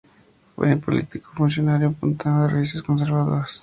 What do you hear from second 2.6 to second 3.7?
conservadoras.